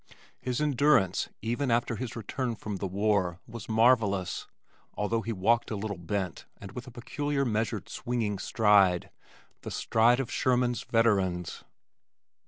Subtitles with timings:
[0.39, 4.47] His endurance even after his return from the war, was marvellous,
[4.95, 9.11] although he walked a little bent and with a peculiar measured swinging stride
[9.61, 11.63] the stride of Sherman's veterans.